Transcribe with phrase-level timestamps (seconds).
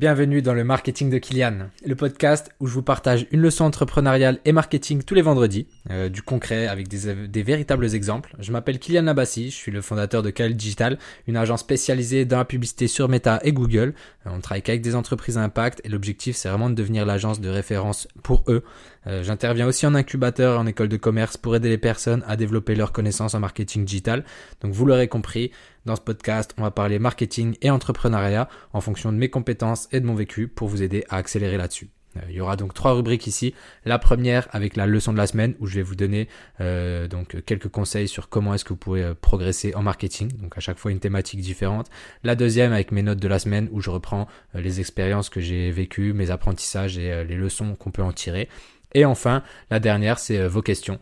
[0.00, 4.38] Bienvenue dans le Marketing de Kylian, le podcast où je vous partage une leçon entrepreneuriale
[4.46, 8.34] et marketing tous les vendredis, euh, du concret avec des, véritables exemples.
[8.38, 12.38] Je m'appelle Kylian Nabassi, je suis le fondateur de Kyle Digital, une agence spécialisée dans
[12.38, 13.92] la publicité sur Meta et Google.
[14.26, 17.38] Euh, on travaille avec des entreprises à impact et l'objectif c'est vraiment de devenir l'agence
[17.38, 18.64] de référence pour eux.
[19.06, 22.36] Euh, j'interviens aussi en incubateur et en école de commerce pour aider les personnes à
[22.36, 24.24] développer leurs connaissances en marketing digital.
[24.60, 25.50] Donc vous l'aurez compris,
[25.86, 30.00] dans ce podcast, on va parler marketing et entrepreneuriat en fonction de mes compétences et
[30.00, 31.90] de mon vécu pour vous aider à accélérer là-dessus.
[32.16, 33.54] Euh, il y aura donc trois rubriques ici.
[33.84, 36.28] La première avec la leçon de la semaine où je vais vous donner
[36.60, 40.30] euh, donc quelques conseils sur comment est-ce que vous pouvez euh, progresser en marketing.
[40.38, 41.88] Donc à chaque fois une thématique différente.
[42.24, 45.70] La deuxième avec mes notes de la semaine où je reprends les expériences que j'ai
[45.70, 48.48] vécues, mes apprentissages et les leçons qu'on peut en tirer.
[48.94, 50.98] Et enfin la dernière c'est vos questions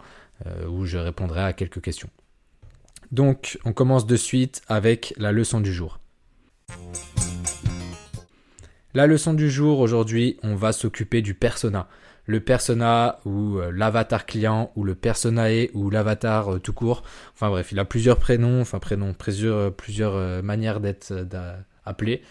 [0.69, 2.11] où je répondrai à quelques questions.
[3.11, 5.99] Donc, on commence de suite avec la leçon du jour.
[8.95, 11.89] La leçon du jour, aujourd'hui, on va s'occuper du persona.
[12.27, 17.03] Le persona ou euh, l'avatar client ou le personae ou l'avatar euh, tout court.
[17.33, 21.15] Enfin bref, il a plusieurs prénoms, enfin prénoms, plusieurs, euh, plusieurs manières d'être
[21.87, 22.23] appelé.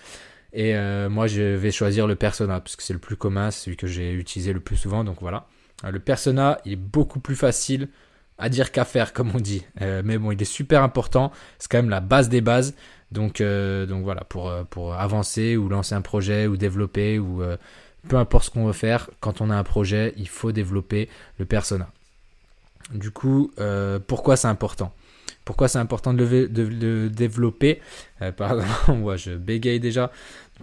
[0.59, 0.73] Et
[1.07, 4.11] moi, je vais choisir le persona parce que c'est le plus commun, celui que j'ai
[4.11, 5.03] utilisé le plus souvent.
[5.03, 5.45] Donc voilà.
[5.83, 7.89] Le persona, il est beaucoup plus facile
[8.37, 9.65] à dire qu'à faire, comme on dit.
[9.81, 11.31] Euh, mais bon, il est super important.
[11.59, 12.75] C'est quand même la base des bases.
[13.11, 17.41] Donc, euh, voilà, pour, euh, pour avancer ou lancer un projet ou développer ou
[18.07, 21.45] peu importe ce qu'on veut faire, quand on a un projet, il faut développer le
[21.45, 21.89] persona.
[22.93, 23.51] Du coup,
[24.07, 24.93] pourquoi c'est important?
[25.43, 27.81] Pourquoi c'est important de le, développer?
[28.37, 28.63] Pardon,
[28.95, 30.11] moi je bégaye déjà.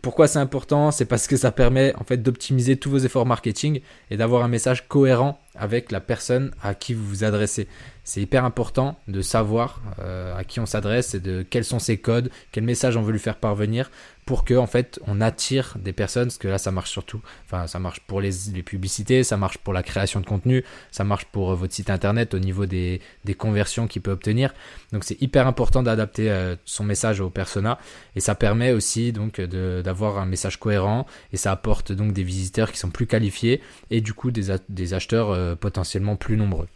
[0.03, 0.91] Pourquoi c'est important?
[0.91, 4.49] C'est parce que ça permet en fait d'optimiser tous vos efforts marketing et d'avoir un
[4.49, 7.69] message cohérent avec la personne à qui vous vous adressez.
[8.07, 11.97] C'est hyper important de savoir euh, à qui on s'adresse et de quels sont ses
[11.97, 13.91] codes, quel message on veut lui faire parvenir
[14.27, 17.67] pour que en fait on attire des personnes parce que là ça marche surtout enfin
[17.67, 18.31] ça marche pour les,
[18.63, 22.35] publicités ça marche pour la création de contenu ça marche pour euh, votre site internet
[22.35, 23.01] au niveau des,
[23.39, 24.53] conversions qu'il peut obtenir.
[24.93, 27.79] Donc c'est hyper important d'adapter euh, son message au persona
[28.17, 32.71] et ça permet aussi donc d'avoir un message cohérent et ça apporte donc des visiteurs
[32.71, 36.69] qui sont plus qualifiés et du coup des, des acheteurs potentiellement plus nombreux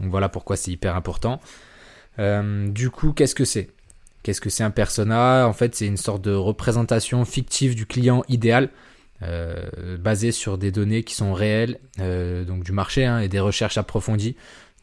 [0.00, 1.40] donc voilà pourquoi c'est hyper important
[2.18, 3.70] du coup qu'est-ce que c'est?
[4.24, 5.46] Qu'est-ce que c'est un persona?
[5.46, 8.70] En fait, c'est une sorte de représentation fictive du client idéal,
[9.22, 13.38] euh, basée sur des données qui sont réelles, euh, donc du marché hein, et des
[13.38, 14.34] recherches approfondies.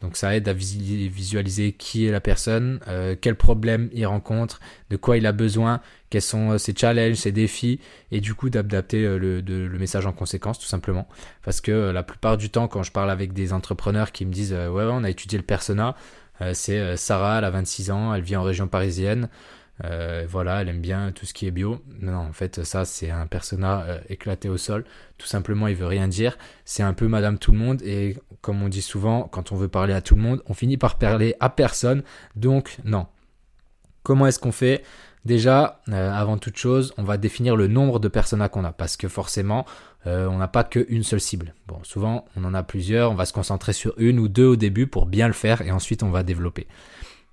[0.02, 4.98] Donc ça aide à visualiser qui est la personne, euh, quels problèmes il rencontre, de
[4.98, 5.80] quoi il a besoin,
[6.10, 7.80] quels sont ses challenges, ses défis,
[8.12, 11.08] et du coup d'adapter le, le, message en conséquence tout simplement.
[11.44, 14.54] Parce que la plupart du temps quand je parle avec des entrepreneurs qui me disent
[14.54, 15.96] ouais, ouais on a étudié le persona,
[16.42, 19.30] euh, c'est euh, Sarah, elle a 26 ans, elle vit en région parisienne.
[19.84, 21.82] Euh, voilà, elle aime bien tout ce qui est bio.
[22.00, 24.86] Non, en fait, ça, c'est un personnage éclaté au sol.
[25.18, 26.38] Tout simplement, il veut rien dire.
[26.66, 27.82] C'est un peu Madame Tout le Monde.
[27.84, 30.78] Et comme on dit souvent, quand on veut parler à tout le monde, on finit
[30.78, 32.04] par parler à personne.
[32.36, 33.08] Donc, non.
[34.04, 34.84] Comment est-ce qu'on fait?
[35.26, 38.72] Déjà, avant toute chose, on va définir le nombre de personas qu'on a.
[38.72, 39.66] Parce que forcément,
[40.08, 41.54] euh, on n'a pas qu'une seule cible.
[41.68, 44.56] Bon, souvent, on en a plusieurs, on va se concentrer sur une ou deux au
[44.56, 46.68] début pour bien le faire et ensuite on va développer.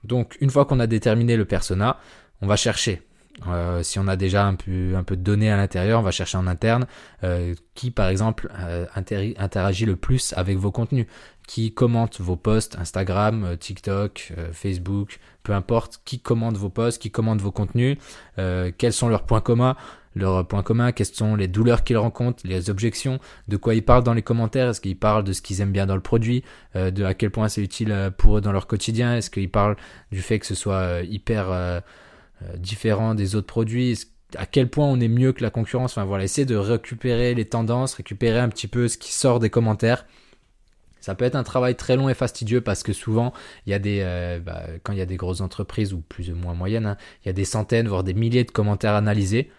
[0.05, 1.99] Donc, une fois qu'on a déterminé le persona,
[2.43, 3.03] on va chercher.
[3.47, 6.39] Euh, si on a déjà un peu, un de données à l'intérieur, on va chercher
[6.39, 6.87] en interne
[7.23, 8.51] euh, qui, par exemple,
[8.97, 11.07] interagit le plus avec vos contenus,
[11.47, 17.41] qui commente vos posts Instagram, TikTok, Facebook, peu importe, qui commente vos posts, qui commente
[17.41, 17.97] vos contenus,
[18.37, 19.77] quels sont leurs points communs
[20.19, 24.03] leurs points communs, quelles sont les douleurs qu'ils rencontrent, les objections, de quoi ils parlent
[24.03, 26.43] dans les commentaires, est-ce qu'ils parlent de ce qu'ils aiment bien dans le produit,
[26.77, 29.51] euh, de à quel point c'est utile euh, pour eux dans leur quotidien, est-ce qu'ils
[29.51, 29.77] parlent
[30.13, 31.83] du fait que ce soit euh, hyper
[32.57, 33.99] différent des autres produits,
[34.37, 37.47] à quel point on est mieux que la concurrence, enfin voilà, essayer de récupérer les
[37.47, 40.07] tendances, récupérer un petit peu ce qui sort des commentaires.
[41.01, 43.33] Ça peut être un travail très long et fastidieux parce que souvent,
[43.67, 46.35] il y a des, bah, quand il y a des grosses entreprises ou plus ou
[46.35, 49.51] moins moyennes, hein, il y a des centaines, voire des milliers de commentaires analysés.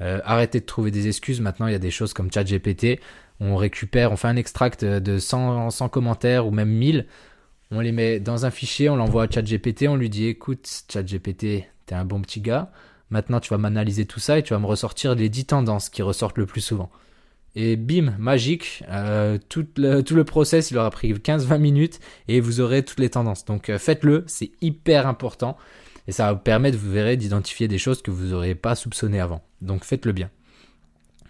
[0.00, 1.40] Euh, arrêtez de trouver des excuses.
[1.40, 3.00] Maintenant, il y a des choses comme ChatGPT.
[3.40, 7.06] On récupère, on fait un extract de 100, 100 commentaires ou même 1000.
[7.70, 9.88] On les met dans un fichier, on l'envoie à ChatGPT.
[9.88, 12.70] On lui dit écoute, ChatGPT, t'es un bon petit gars.
[13.10, 16.02] Maintenant, tu vas m'analyser tout ça et tu vas me ressortir les 10 tendances qui
[16.02, 16.90] ressortent le plus souvent.
[17.54, 22.84] Et bim, magique, euh, tout, le, process, il aura pris 15-20 minutes et vous aurez
[22.84, 23.44] toutes les tendances.
[23.44, 25.56] Donc euh, faites-le, c'est hyper important.
[26.06, 29.20] Et ça va vous permettre, vous verrez, d'identifier des choses que vous n'auriez pas soupçonnées
[29.20, 29.42] avant.
[29.62, 30.30] Donc faites-le bien.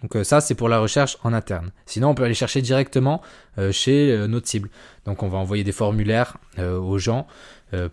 [0.07, 1.71] Donc euh, ça, c'est pour la recherche en interne.
[1.85, 3.21] Sinon, on peut aller chercher directement
[3.57, 4.69] euh, chez euh, notre cible.
[5.03, 7.27] Donc on va envoyer des formulaires aux gens,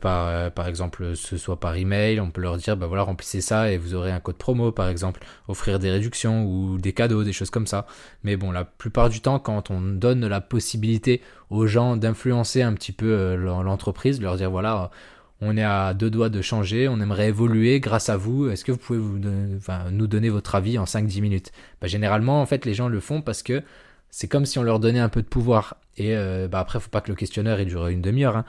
[0.01, 3.71] par, par exemple, ce soit par email, on peut leur dire, bah voilà, remplissez ça
[3.71, 7.33] et vous aurez un code promo, par exemple, offrir des réductions ou des cadeaux, des
[7.33, 7.87] choses comme ça.
[8.25, 11.21] Mais bon, la plupart du temps, quand on donne la possibilité
[11.51, 14.91] aux gens d'influencer un petit peu l'entreprise, leur dire, voilà,
[15.41, 18.73] on est à deux doigts de changer, on aimerait évoluer grâce à vous, est-ce que
[18.73, 21.53] vous pouvez nous donner votre avis en 5-10 minutes?
[21.81, 23.63] Bah, Généralement, en fait, les gens le font parce que
[24.11, 25.77] c'est comme si on leur donnait un peu de pouvoir.
[25.97, 28.37] Et euh, bah, après, faut pas que le questionnaire il dure une demi-heure.
[28.37, 28.45] Hein.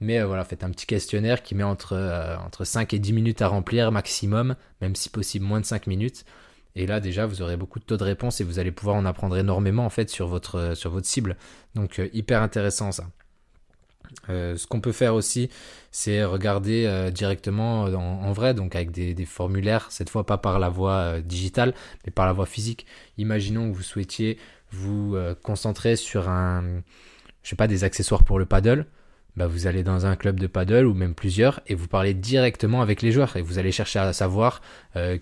[0.00, 3.12] Mais euh, voilà, faites un petit questionnaire qui met entre, euh, entre 5 et 10
[3.12, 6.24] minutes à remplir maximum, même si possible moins de 5 minutes.
[6.74, 9.04] Et là déjà, vous aurez beaucoup de taux de réponse et vous allez pouvoir en
[9.04, 11.36] apprendre énormément en fait sur votre, sur votre cible.
[11.74, 13.04] Donc hyper intéressant ça.
[14.28, 15.50] Euh, ce qu'on peut faire aussi,
[15.90, 20.68] c'est regarder euh, directement en, vrai, donc avec des, formulaires, cette fois pas par la
[20.68, 21.74] voie euh, digitale,
[22.04, 22.86] mais par la voie physique.
[23.18, 24.38] Imaginons que vous souhaitiez
[24.72, 26.62] vous concentrer sur un,
[27.42, 28.86] je sais pas, des accessoires pour le paddle.
[29.40, 32.82] Bah, vous allez dans un club de paddle ou même plusieurs et vous parlez directement
[32.82, 34.60] avec les joueurs et vous allez chercher à savoir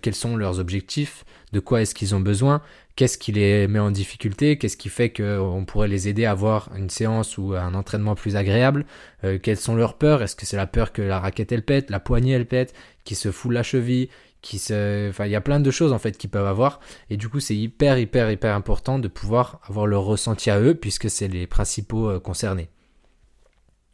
[0.03, 2.61] quels sont leurs objectifs, de quoi est-ce qu'ils ont besoin,
[2.97, 6.69] qu'est-ce qui les met en difficulté, qu'est-ce qui fait qu'on pourrait les aider à avoir
[6.77, 8.87] une séance ou un entraînement plus agréable,
[9.23, 11.89] euh, quelles sont leurs peurs, est-ce que c'est la peur que la raquette elle pète,
[11.89, 12.75] la poignée elle pète,
[13.05, 14.09] qui se fout la cheville,
[14.43, 15.11] qui se...
[15.11, 17.39] Enfin, il y a plein de choses en fait qu'ils peuvent avoir, et du coup
[17.39, 21.47] c'est hyper hyper hyper important de pouvoir avoir leur ressenti à eux, puisque c'est les
[21.47, 22.69] principaux euh, concernés.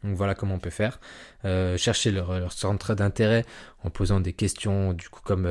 [0.05, 0.99] Donc voilà comment on peut faire.
[1.43, 3.45] Euh, chercher leur, centre d'intérêt
[3.83, 5.47] en posant des questions du coup comme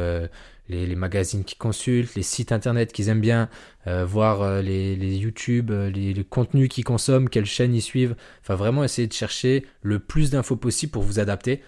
[0.68, 3.48] les, magazines qu'ils consultent, les sites internet qu'ils aiment bien,
[3.86, 8.16] euh, voir euh, les, YouTube, euh, les, contenus qu'ils consomment, quelles chaînes ils suivent.
[8.40, 11.62] Enfin, vraiment essayer de chercher le plus d'infos possible pour vous adapter.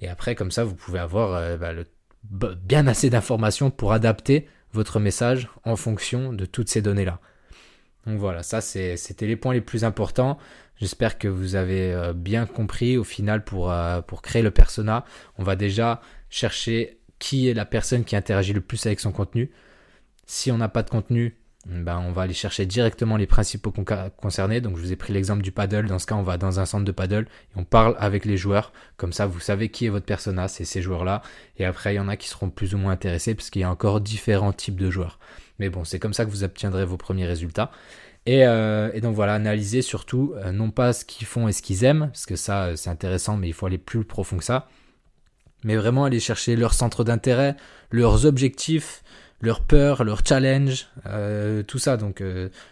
[0.00, 5.48] Et après, comme ça, vous pouvez avoir bah, bien assez d'informations pour adapter votre message
[5.64, 7.20] en fonction de toutes ces données-là.
[8.06, 10.38] Donc voilà, ça c'était les points les plus importants.
[10.80, 13.72] J'espère que vous avez bien compris au final pour,
[14.06, 15.04] pour créer le persona.
[15.36, 16.00] On va déjà
[16.30, 19.50] chercher qui est la personne qui interagit le plus avec son contenu.
[20.26, 21.36] Si on n'a pas de contenu,
[21.66, 23.72] ben on va aller chercher directement les principaux
[24.16, 24.60] concernés.
[24.60, 25.86] Donc je vous ai pris l'exemple du paddle.
[25.86, 28.38] Dans ce cas, on va dans un centre de paddle et on parle avec les
[28.38, 28.72] joueurs.
[28.96, 31.20] Comme ça, vous savez qui est votre persona, c'est ces joueurs-là.
[31.58, 33.64] Et après, il y en a qui seront plus ou moins intéressés parce qu'il y
[33.64, 35.18] a encore différents types de joueurs.
[35.58, 37.70] Mais bon, c'est comme ça que vous obtiendrez vos premiers résultats.
[38.30, 41.82] Et, euh, donc voilà, analyser surtout euh, non pas ce qu'ils font et ce qu'ils
[41.82, 44.68] aiment, parce que ça euh, c'est intéressant, mais il faut aller plus profond que ça
[45.62, 47.54] mais vraiment aller chercher leur centre d'intérêt,
[47.90, 49.02] leurs objectifs,
[49.42, 50.88] leurs peurs, leurs challenges,
[51.66, 51.98] tout ça.
[51.98, 52.24] Donc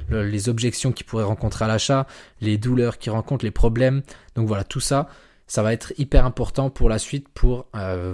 [0.09, 2.07] les objections qu'ils pourraient rencontrer à l'achat,
[2.41, 4.01] les douleurs qu'ils rencontrent, les problèmes.
[4.37, 5.11] Donc voilà, tout ça,
[5.47, 7.67] ça va être hyper important pour la suite pour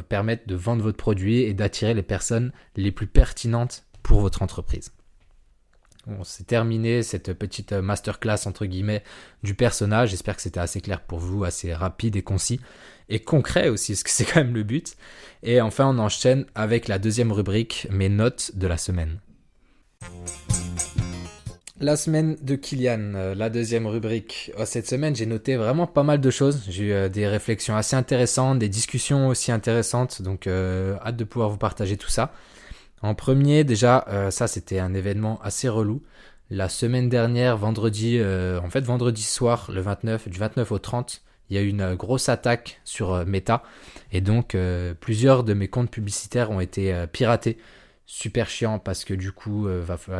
[0.08, 4.90] permettre de vendre votre produit et d'attirer les personnes les plus pertinentes pour votre entreprise.
[6.06, 9.02] Bon, c'est terminé cette petite masterclass entre guillemets
[9.42, 10.10] du personnage.
[10.10, 12.60] J'espère que c'était assez clair pour vous, assez rapide et concis
[13.08, 14.96] et concret aussi, parce que c'est quand même le but.
[15.42, 19.18] Et enfin, on enchaîne avec la deuxième rubrique, mes notes de la semaine.
[21.80, 24.52] La semaine de Kylian, euh, la deuxième rubrique.
[24.58, 26.62] Oh, cette semaine, j'ai noté vraiment pas mal de choses.
[26.68, 31.24] J'ai eu euh, des réflexions assez intéressantes, des discussions aussi intéressantes, donc euh, hâte de
[31.24, 32.32] pouvoir vous partager tout ça.
[33.04, 36.02] En premier, déjà, ça c'était un événement assez relou.
[36.50, 41.56] La semaine dernière, vendredi, en fait vendredi soir, le 29, du 29 au 30, il
[41.56, 43.62] y a eu une grosse attaque sur euh, Meta
[44.12, 47.58] et donc euh, plusieurs de mes comptes publicitaires ont été euh, piratés.
[48.06, 49.66] Super chiant parce que du coup,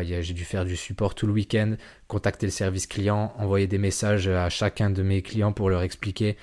[0.01, 1.75] j'ai dû faire du support tout le week-end,
[2.09, 6.39] contacter le service client, envoyer des messages à chacun de mes clients pour leur expliquer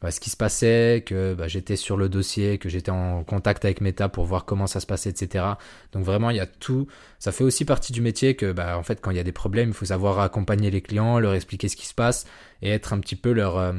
[0.00, 3.64] bah, ce qui se passait, que bah, j'étais sur le dossier, que j'étais en contact
[3.64, 5.44] avec Meta pour voir comment ça se passait, etc.
[5.92, 6.86] Donc vraiment, il y a tout.
[7.18, 9.32] Ça fait aussi partie du métier que, bah, en fait, quand il y a des
[9.32, 12.26] problèmes, il faut savoir accompagner les clients, leur expliquer ce qui se passe
[12.62, 13.74] et être un petit peu leur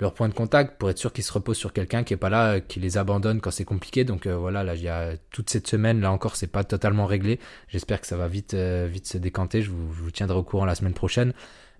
[0.00, 2.28] leur point de contact pour être sûr qu'ils se reposent sur quelqu'un qui est pas
[2.28, 4.04] là, qui les abandonne quand c'est compliqué.
[4.04, 7.06] Donc euh, voilà, là il y a toute cette semaine, là encore c'est pas totalement
[7.06, 7.38] réglé.
[7.68, 9.62] J'espère que ça va vite euh, vite se décanter.
[9.62, 11.32] Je vous, tiendrai au courant la semaine prochaine.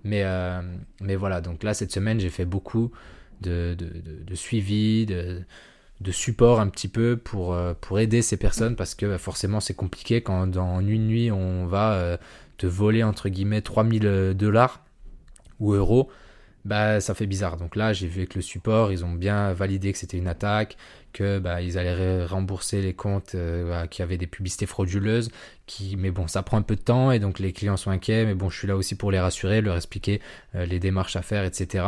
[0.04, 0.60] Mais euh,
[1.00, 2.92] mais voilà, donc là cette semaine j'ai fait beaucoup
[3.48, 5.44] de, suivi, de,
[6.10, 10.46] support un petit peu pour pour aider ces personnes parce que forcément c'est compliqué quand
[10.46, 12.18] dans une nuit on va
[12.58, 14.84] te voler entre guillemets 3000 dollars
[15.60, 16.10] ou euros
[16.64, 17.56] bah ça fait bizarre.
[17.56, 20.76] Donc là, j'ai vu que le support, ils ont bien validé que c'était une attaque,
[21.12, 25.30] que bah, ils allaient rembourser les comptes euh, bah, qui avaient des publicités frauduleuses.
[25.66, 28.24] Qui, mais bon, ça prend un peu de temps et donc les clients sont inquiets.
[28.24, 30.20] Mais bon, je suis là aussi pour les rassurer, leur expliquer
[30.54, 31.84] euh, les démarches à faire, etc.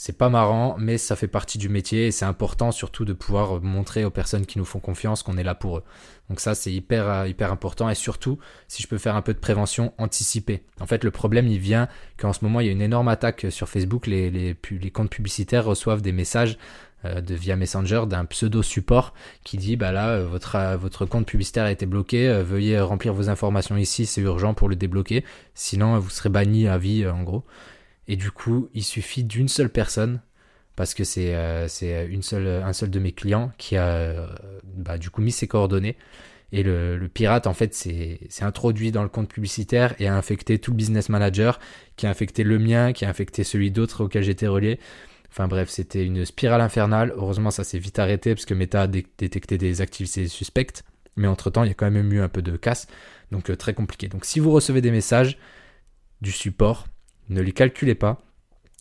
[0.00, 3.60] C'est pas marrant, mais ça fait partie du métier et c'est important surtout de pouvoir
[3.60, 5.82] montrer aux personnes qui nous font confiance qu'on est là pour eux.
[6.30, 8.38] Donc ça, c'est hyper, euh, hyper important et surtout,
[8.68, 10.62] si je peux faire un peu de prévention, anticiper.
[10.78, 13.46] En fait, le problème, il vient qu'en ce moment, il y a une énorme attaque
[13.50, 14.06] sur Facebook.
[14.06, 16.58] Les, les, les comptes publicitaires reçoivent des messages
[17.04, 21.26] euh, de via Messenger d'un pseudo support qui dit bah là euh, votre votre compte
[21.26, 25.24] publicitaire a été bloqué veuillez remplir vos informations ici c'est urgent pour le débloquer
[25.54, 27.44] sinon vous serez banni à vie en gros
[28.08, 30.20] et du coup, il suffit d'une seule personne,
[30.76, 34.26] parce que c'est euh, seule, un seul de mes clients qui a euh,
[34.64, 35.96] bah, du coup mis ses coordonnées.
[36.50, 40.70] Et le, pirate, en fait, s'est introduit dans le compte publicitaire et a infecté tout
[40.70, 41.60] le business manager,
[41.96, 44.80] qui a infecté le mien, qui a infecté celui d'autres auquel j'étais relié.
[45.30, 47.12] Enfin bref, c'était une spirale infernale.
[47.16, 50.84] Heureusement, ça s'est vite arrêté parce que Meta a détecté des activités suspectes.
[51.16, 52.86] Mais entre-temps, il y a quand même eu un peu de casse.
[53.30, 54.08] Donc euh, très compliqué.
[54.08, 55.36] Donc si vous recevez des messages
[56.22, 56.86] du support,
[57.28, 58.18] ne les calculez pas.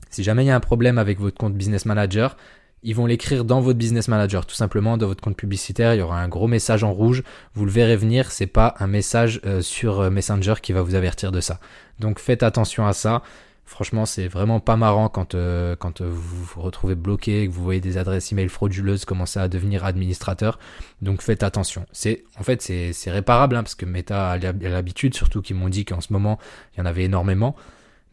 [0.09, 2.37] Si jamais il y a un problème avec votre compte Business Manager,
[2.83, 5.93] ils vont l'écrire dans votre Business Manager, tout simplement dans votre compte publicitaire.
[5.93, 7.23] Il y aura un gros message en rouge.
[7.53, 8.31] Vous le verrez venir.
[8.31, 11.59] C'est pas un message euh, sur euh, Messenger qui va vous avertir de ça.
[11.99, 13.23] Donc faites attention à ça.
[13.65, 17.97] Franchement, c'est vraiment pas marrant quand, euh, vous vous retrouvez bloqué, que vous voyez des
[17.97, 20.57] adresses email frauduleuses commencer à devenir administrateur.
[21.01, 21.85] Donc faites attention.
[21.91, 25.83] C'est en fait c'est réparable hein, parce que Meta a l'habitude, surtout qu'ils m'ont dit
[25.83, 26.39] qu'en ce moment
[26.73, 27.57] il y en avait énormément.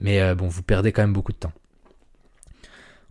[0.04, 1.52] Mais euh, bon, vous perdez quand même beaucoup de temps.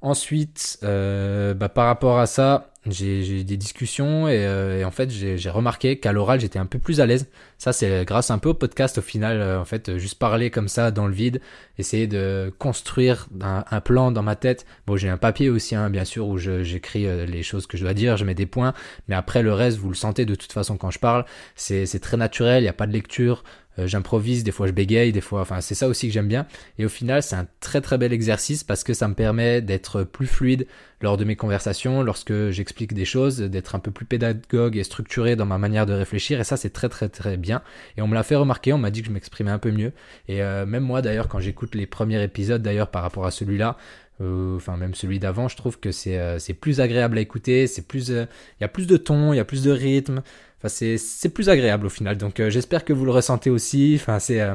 [0.01, 5.09] Ensuite, euh, bah, par rapport à ça, j'ai eu des discussions euh, et, en fait
[5.09, 7.29] j'ai remarqué qu'à l'oral j'étais un peu plus à l'aise.
[7.57, 10.91] Ça c'est grâce un peu au podcast au final, en fait juste parler comme ça
[10.91, 11.39] dans le vide,
[11.77, 14.65] essayer de construire un, plan dans ma tête.
[14.85, 17.93] Bon j'ai un papier aussi hein, bien sûr où j'écris les choses que je dois
[17.93, 18.73] dire, je mets des points,
[19.07, 21.23] mais après le reste vous le sentez de toute façon quand je parle,
[21.55, 25.11] c'est très naturel, il n'y a pas de lecture, euh, j'improvise, des fois je bégaye,
[25.11, 26.45] des fois, enfin c'est ça aussi que j'aime bien.
[26.77, 30.03] Et au final, c'est un très très bel exercice parce que ça me permet d'être
[30.03, 30.67] plus fluide
[31.01, 35.35] lors de mes conversations, lorsque j'explique des choses, d'être un peu plus pédagogue et structuré
[35.35, 36.39] dans ma manière de réfléchir.
[36.39, 37.61] Et ça, c'est très très très bien.
[37.97, 39.91] Et on me l'a fait remarquer, on m'a dit que je m'exprimais un peu mieux.
[40.27, 43.77] Et euh, même moi d'ailleurs, quand j'écoute les premiers épisodes d'ailleurs par rapport à celui-là,
[44.21, 47.87] euh, enfin même celui d'avant, je trouve que c'est c'est plus agréable à écouter, c'est
[47.87, 48.27] plus, il
[48.61, 50.21] y a plus de ton, il y a plus de rythme,
[50.69, 52.17] c'est plus agréable au final.
[52.17, 53.97] Donc euh, j'espère que vous le ressentez aussi.
[53.99, 54.53] Enfin, c'est euh,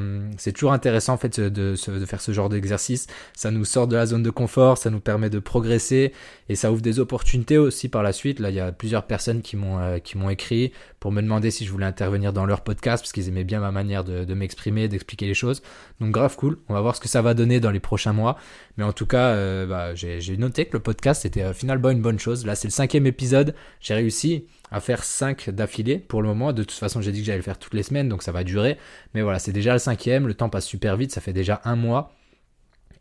[0.55, 1.75] toujours intéressant en fait de,
[2.07, 3.07] faire ce genre d'exercice.
[3.35, 6.13] Ça nous sort de la zone de confort, ça nous permet de progresser
[6.49, 8.41] et ça ouvre des opportunités aussi par la suite.
[8.41, 11.71] Là, il y a plusieurs personnes qui m'ont euh, écrit pour me demander si je
[11.71, 15.27] voulais intervenir dans leur podcast parce qu'ils aimaient bien ma manière de, de m'exprimer, d'expliquer
[15.27, 15.63] les choses.
[16.01, 16.59] Donc grave cool.
[16.69, 18.39] On va voir ce que ça va donner dans les prochains mois.
[18.79, 19.35] Mais en tout cas,
[19.67, 22.47] bah, j'ai noté que le podcast c'était finalement une bonne chose.
[22.47, 23.55] Là, c'est le cinquième épisode.
[23.81, 26.53] J'ai réussi à faire 5 d'affilée pour le moment.
[26.53, 28.45] De toute façon, j'ai dit que j'allais le faire toutes les semaines, donc ça va
[28.45, 28.79] durer.
[29.15, 31.77] Mais voilà, c'est déjà le cinquième, le temps passe super vite, ça fait déjà un
[31.77, 32.15] mois.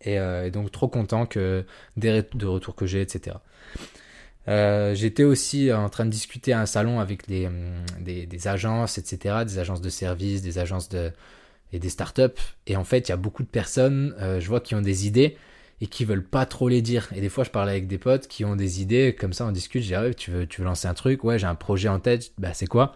[0.01, 1.65] Et, euh, donc trop content que
[1.97, 3.38] des de retours que j'ai, etc.
[4.47, 7.83] Euh, j'étais aussi en train de discuter à un salon avec des, hum,
[8.45, 11.12] agences, etc., des agences de services, des agences de,
[11.74, 12.41] et des startups.
[12.65, 15.07] Et en fait, il y a beaucoup de personnes, euh, je vois, qui ont des
[15.07, 15.38] idées,
[15.81, 17.07] et qui veulent pas trop les dire.
[17.15, 19.51] Et des fois, je parle avec des potes qui ont des idées, comme ça, on
[19.51, 21.89] discute, je dis, ah tu veux, tu veux lancer un truc, ouais, j'ai un projet
[21.89, 22.96] en tête, bah, c'est quoi?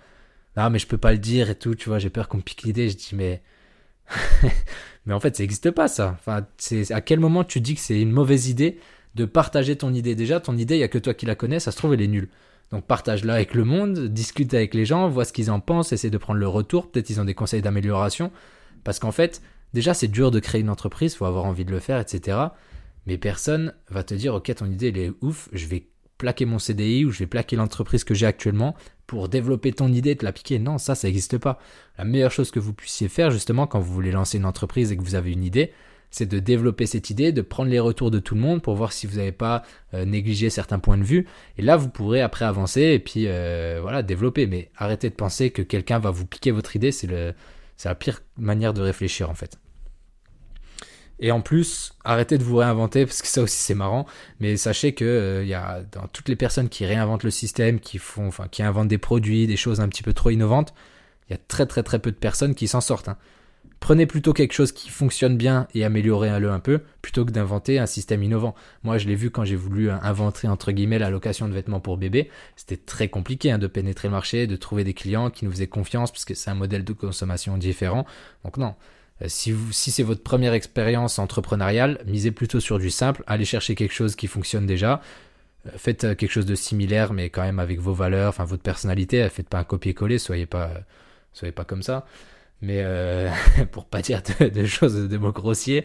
[0.58, 2.64] Non, mais je peux pas le dire et tout, tu vois, j'ai peur qu'on pique
[2.64, 3.42] l'idée, je dis, mais,
[5.06, 6.18] mais en fait, ça n'existe pas, ça.
[6.20, 8.80] Enfin, c'est, à quel moment tu dis que c'est une mauvaise idée
[9.16, 10.16] de partager ton idée?
[10.16, 12.02] Déjà, ton idée, il y a que toi qui la connais, ça se trouve, elle
[12.02, 12.30] est nulle.
[12.72, 16.10] Donc partage-la avec le monde, discute avec les gens, vois ce qu'ils en pensent, essaie
[16.10, 18.32] de prendre le retour, peut-être ils ont des conseils d'amélioration.
[18.86, 19.42] Parce qu'en fait,
[19.74, 22.38] déjà c'est dur de créer une entreprise, faut avoir envie de le faire, etc.
[23.08, 25.88] Mais personne va te dire, ok, ton idée, elle est ouf, je vais
[26.18, 28.76] plaquer mon CDI ou je vais plaquer l'entreprise que j'ai actuellement
[29.08, 30.60] pour développer ton idée te l'appliquer.
[30.60, 31.60] Non, ça, ça n'existe pas.
[31.98, 34.98] La meilleure chose que vous puissiez faire, justement, quand vous voulez lancer une entreprise et
[34.98, 35.74] que vous avez une idée,
[36.12, 38.94] c'est de développer cette idée, de prendre les retours de tout le monde pour voir
[38.94, 39.64] si vous n'avez pas
[39.94, 41.26] euh, négligé certains points de vue.
[41.58, 44.46] Et là, vous pourrez après avancer et puis euh, voilà, développer.
[44.46, 47.34] Mais arrêtez de penser que quelqu'un va vous piquer votre idée, c'est le,
[47.82, 49.58] c'est la pire manière de réfléchir en fait.
[51.18, 54.06] Et en plus, arrêtez de vous réinventer parce que ça aussi c'est marrant.
[54.40, 57.98] Mais sachez que euh, y a dans toutes les personnes qui réinventent le système, qui
[57.98, 60.76] font, qui inventent des produits, des choses un petit peu trop innovantes,
[61.28, 63.10] il y a très très très peu de personnes qui s'en sortent.
[63.10, 63.18] Hein.
[63.82, 67.88] Prenez plutôt quelque chose qui fonctionne bien et améliorez-le un peu, plutôt que d'inventer un
[67.88, 68.54] système innovant.
[68.84, 71.98] Moi, je l'ai vu quand j'ai voulu inventer, entre guillemets, la location de vêtements pour
[71.98, 72.30] bébé.
[72.56, 75.66] C'était très compliqué hein, de pénétrer le marché, de trouver des clients qui nous faisaient
[75.66, 78.06] confiance, parce que c'est un modèle de consommation différent.
[78.46, 78.76] Donc non,
[79.24, 83.74] euh, si, si c'est votre première expérience entrepreneuriale, misez plutôt sur du simple, allez chercher
[83.74, 85.02] quelque chose qui fonctionne déjà.
[85.66, 88.62] Euh, faites euh, quelque chose de similaire, mais quand même avec vos valeurs, enfin votre
[88.62, 89.28] personnalité.
[89.30, 90.72] Faites pas un copier-coller, soyez pas,
[91.34, 92.06] soyez pas comme ça.
[92.62, 93.30] Mais euh,
[93.72, 95.84] pour pas dire de, choses de mots grossiers.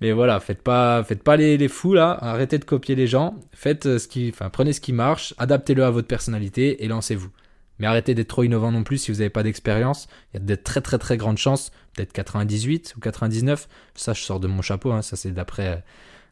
[0.00, 3.38] Mais voilà, faites pas, faites pas les, les fous là, arrêtez de copier les gens,
[3.52, 7.30] faites euh, ce qui, enfin prenez ce qui marche, adaptez-le à votre personnalité et lancez-vous.
[7.78, 10.08] Mais arrêtez d'être trop innovant non plus si vous n'avez pas d'expérience.
[10.32, 14.22] Il y a de très très très grandes chances, peut-être 98 ou 99, ça je
[14.22, 15.84] sors de mon chapeau, hein, ça c'est d'après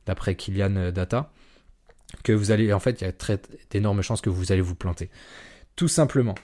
[0.06, 1.32] d'après Kylian euh, Data,
[2.22, 4.74] que vous allez, en fait, il y a très d'énormes chances que vous allez vous
[4.74, 5.10] planter.
[5.76, 6.34] Tout simplement.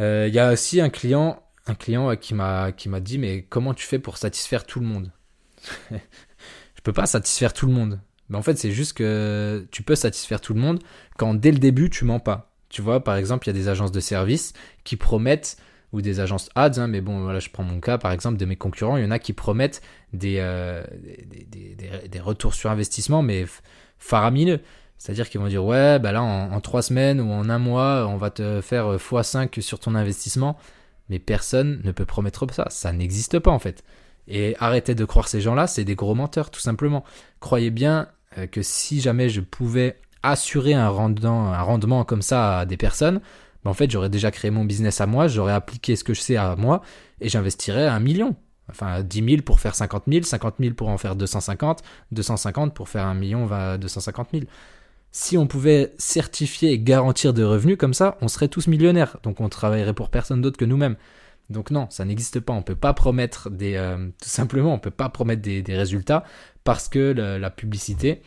[0.00, 3.74] Il y a aussi un client un client qui m'a qui m'a dit mais comment
[3.74, 5.12] tu fais pour satisfaire tout le monde?
[5.90, 8.00] Je peux pas satisfaire tout le monde.
[8.28, 10.82] Mais en fait, c'est juste que tu peux satisfaire tout le monde
[11.18, 12.52] quand dès le début tu mens pas.
[12.68, 14.52] Tu vois, par exemple, il y a des agences de services
[14.82, 15.56] qui promettent
[15.92, 18.44] ou des agences ads, hein, mais bon, voilà, je prends mon cas, par exemple, de
[18.44, 19.80] mes concurrents, il y en a qui promettent
[20.12, 20.82] des, euh,
[21.28, 23.46] des, des, des, retours sur investissement, mais
[23.98, 24.60] faramineux.
[24.98, 28.08] C'est-à-dire qu'ils vont dire, ouais, bah là, en, en, trois semaines ou en un mois,
[28.08, 30.58] on va te faire x5 sur ton investissement.
[31.08, 32.66] Mais personne ne peut promettre ça.
[32.70, 33.84] Ça n'existe pas en fait.
[34.26, 37.04] Et arrêtez de croire ces gens-là, c'est des gros menteurs, tout simplement.
[37.40, 38.08] Croyez bien
[38.38, 43.20] euh, que si jamais je pouvais assurer un rendement, comme ça à des personnes,
[43.62, 46.20] ben en fait, j'aurais déjà créé mon business à moi, j'aurais appliqué ce que je
[46.20, 46.80] sais à moi,
[47.20, 48.34] et j'investirais un million.
[48.70, 51.82] Enfin, 10 000 pour faire 50 000, 50 000 pour en faire 250,
[52.12, 53.46] 250 pour faire un million,
[53.78, 54.44] 250 000
[55.16, 59.18] si on pouvait certifier et garantir de revenus comme ça, on serait tous millionnaires.
[59.22, 60.96] Donc on travaillerait pour personne d'autre que nous-mêmes.
[61.50, 62.52] Donc non, ça n'existe pas.
[62.52, 66.24] On peut pas promettre des, euh, tout simplement, on peut pas promettre des, résultats
[66.64, 68.22] parce que la, publicité,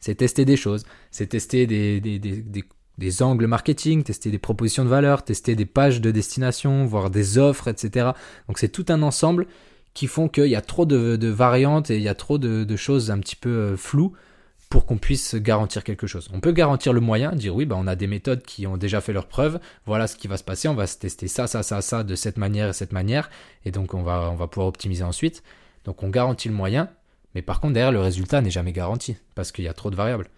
[0.00, 5.22] c'est tester des choses, c'est tester des, des, angles marketing, tester des propositions de valeur,
[5.22, 8.10] tester des pages de destination, voir des offres, etc.
[8.48, 9.46] Donc c'est tout un ensemble
[9.94, 13.12] qui font qu'il y a trop de, variantes et il y a trop de, choses
[13.12, 14.12] un petit peu euh, floues
[14.70, 16.30] pour qu'on puisse garantir quelque chose.
[16.32, 19.00] On peut garantir le moyen, dire oui, bah on a des méthodes qui ont déjà
[19.00, 21.64] fait leurs preuves, voilà ce qui va se passer, on va se tester ça, ça,
[21.64, 23.30] ça, ça, de cette manière et cette manière,
[23.64, 25.42] et donc on va, on va pouvoir optimiser ensuite.
[25.84, 26.88] Donc on garantit le moyen,
[27.34, 29.96] mais par contre derrière le résultat n'est jamais garanti, parce qu'il y a trop de
[29.96, 30.28] variables.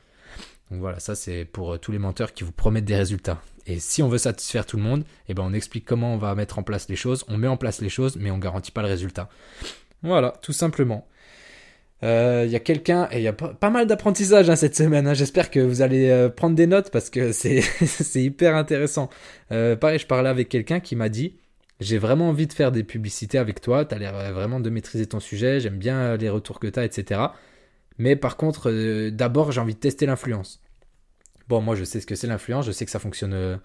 [0.71, 3.39] Donc voilà, ça c'est pour euh, tous les menteurs qui vous promettent des résultats.
[3.67, 6.35] Et si on veut satisfaire tout le monde, eh ben on explique comment on va
[6.35, 8.81] mettre en place les choses, on met en place les choses, mais on garantit pas
[8.81, 9.29] le résultat.
[10.03, 11.07] Voilà, tout simplement.
[12.03, 15.07] Il euh, y a quelqu'un, et il y a pas, mal d'apprentissage hein, cette semaine.
[15.07, 15.15] Hein.
[15.15, 17.63] J'espère que vous allez euh, prendre des notes parce que c'est
[18.17, 19.09] hyper intéressant.
[19.53, 21.37] Euh, pareil, je parlais avec quelqu'un qui m'a dit
[21.79, 23.85] J'ai vraiment envie de faire des publicités avec toi.
[23.85, 25.61] Tu as l'air vraiment de maîtriser ton sujet.
[25.61, 27.21] J'aime bien les retours que tu as, etc.
[27.99, 28.73] Mais par contre,
[29.11, 30.61] d'abord, j'ai envie de tester l'influence.
[31.49, 32.67] Bon, moi, je sais ce que c'est l'influence.
[32.67, 33.61] Je sais que ça fonctionne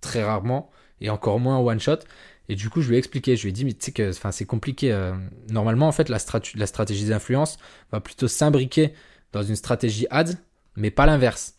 [0.00, 1.98] très rarement et encore moins en one shot.
[2.48, 4.12] Et du coup, je lui ai expliqué, je lui ai dit, mais tu sais que
[4.12, 4.92] c'est compliqué.
[4.92, 5.14] Euh.
[5.50, 6.18] normalement, en fait, la,
[6.54, 7.58] la stratégie d'influence
[7.92, 8.92] va plutôt s'imbriquer
[9.32, 10.34] dans une stratégie ads,
[10.76, 11.54] mais pas l'inverse.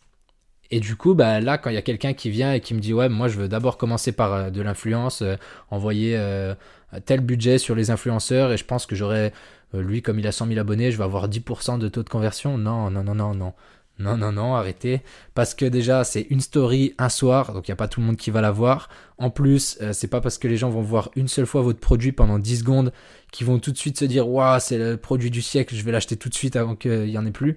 [0.70, 2.80] Et du coup, bah, là, quand il y a quelqu'un qui vient et qui me
[2.80, 5.36] dit, ouais, moi, je veux d'abord commencer par euh, de l'influence, euh,
[5.70, 6.18] envoyer
[7.06, 9.32] tel budget sur les influenceurs, et je pense que j'aurai,
[9.72, 12.56] lui, comme il a 100 000 abonnés, je vais avoir 10% de taux de conversion.
[12.56, 13.52] Non, non, non, non, non.
[13.98, 15.02] Non, non, non, arrêtez.
[15.34, 18.06] Parce que déjà, c'est une story un soir, donc il n'y a pas tout le
[18.06, 18.88] monde qui va la voir.
[19.18, 21.78] En plus, euh, c'est pas parce que les gens vont voir une seule fois votre
[21.78, 22.92] produit pendant 10 secondes
[23.30, 25.92] qu'ils vont tout de suite se dire Waouh, c'est le produit du siècle, je vais
[25.92, 27.56] l'acheter tout de suite avant qu'il n'y en ait plus.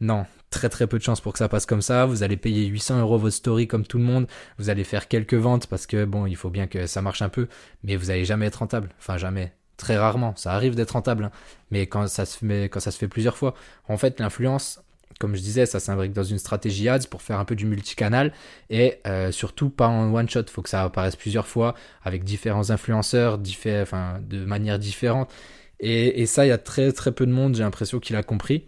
[0.00, 2.06] Non, très très peu de chance pour que ça passe comme ça.
[2.06, 4.28] Vous allez payer 800 euros votre story comme tout le monde.
[4.58, 7.28] Vous allez faire quelques ventes parce que bon, il faut bien que ça marche un
[7.28, 7.48] peu,
[7.82, 8.90] mais vous allez jamais être rentable.
[8.98, 9.52] Enfin, jamais.
[9.76, 10.36] Très rarement.
[10.36, 11.30] Ça arrive d'être rentable, hein.
[11.72, 13.54] mais quand ça se fait, quand ça se fait plusieurs fois.
[13.88, 14.83] En fait, l'influence,
[15.20, 18.32] comme je disais, ça s'imbrique dans une stratégie ads pour faire un peu du multicanal
[18.70, 20.42] et euh, surtout pas en one shot.
[20.42, 25.32] Il faut que ça apparaisse plusieurs fois avec différents influenceurs, de manière différente.
[25.80, 28.64] Et, ça, il y a très très peu de monde, j'ai l'impression, qu'il a compris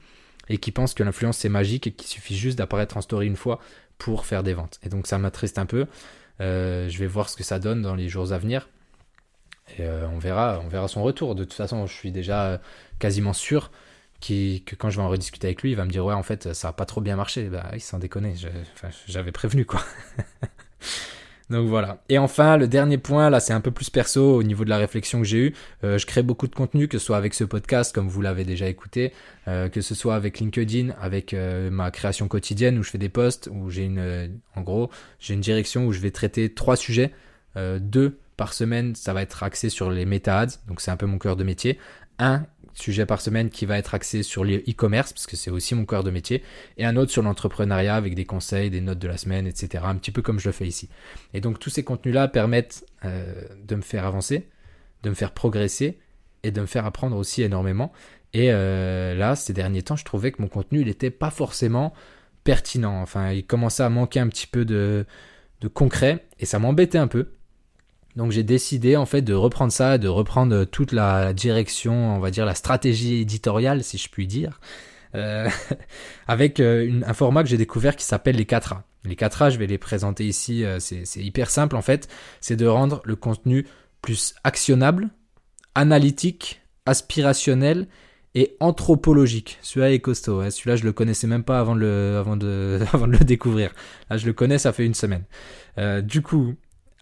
[0.49, 3.37] et qui pense que l'influence c'est magique et qu'il suffit juste d'apparaître en story une
[3.37, 3.59] fois
[3.99, 4.79] pour faire des ventes.
[4.83, 5.87] Et donc ça m'attriste un peu.
[6.41, 8.69] Euh, je vais voir ce que ça donne dans les jours à venir.
[9.79, 11.35] Et euh, on verra, on verra son retour.
[11.35, 12.61] De toute façon, je suis déjà
[12.99, 13.71] quasiment sûr
[14.21, 16.53] que quand je vais en rediscuter avec lui, il va me dire ouais en fait
[16.55, 17.49] ça a pas trop bien marché.
[17.49, 18.33] Bah il s'en déconne,
[19.07, 19.81] j'avais prévenu quoi.
[21.49, 22.03] Donc voilà.
[22.09, 24.79] Et enfin, le dernier point, là, c'est un peu plus perso au niveau de la
[24.79, 25.55] réflexion que j'ai eue.
[25.85, 28.45] Euh, je crée beaucoup de contenu, que ce soit avec ce podcast, comme vous l'avez
[28.45, 29.13] déjà écouté,
[29.47, 33.09] euh, que ce soit avec LinkedIn, avec euh, ma création quotidienne où je fais des
[33.09, 37.13] posts, où j'ai une, en gros, j'ai une direction où je vais traiter trois sujets,
[37.81, 41.07] deux par semaine, ça va être axé sur les meta ads, donc c'est un peu
[41.07, 41.79] mon cœur de métier.
[42.19, 42.45] Un
[42.77, 46.05] sujet par semaine qui va être axé sur l'e-commerce, parce que c'est aussi mon cœur
[46.05, 46.43] de métier,
[46.77, 49.85] et un autre sur l'entrepreneuriat avec des conseils, des notes de la semaine, etc.
[49.87, 50.89] Un petit peu comme je le fais ici.
[51.35, 54.49] Et donc tous ces contenus-là permettent euh, de me faire avancer,
[55.03, 55.99] de me faire progresser
[56.43, 57.93] et de me faire apprendre aussi énormément.
[58.33, 61.95] Et euh, là, ces derniers temps, je trouvais que mon contenu, n'était pas forcément
[62.45, 63.01] pertinent.
[63.01, 65.07] Enfin, il commençait à manquer un petit peu de
[65.73, 67.36] concret, et ça m'embêtait un peu.
[68.17, 72.31] Donc j'ai décidé en fait de reprendre ça, de reprendre toute la direction, on va
[72.31, 74.59] dire la stratégie éditoriale, si je puis dire,
[75.15, 75.49] euh,
[76.27, 78.83] avec euh, un format que j'ai découvert qui s'appelle les 4A.
[79.05, 82.09] Les 4A, je vais les présenter ici, euh, c'est hyper simple en fait,
[82.41, 83.67] c'est de rendre le contenu
[84.01, 85.11] plus actionnable,
[85.75, 87.87] analytique, aspirationnel
[88.35, 89.59] et anthropologique.
[89.63, 90.41] Celui-là est costaud.
[90.41, 90.51] Hein.
[90.51, 93.73] Celui-là, je le connaissais même pas avant de le, avant de, avant de le découvrir.
[94.09, 95.25] Là, je le connais, ça fait une semaine.
[96.03, 96.55] du coup,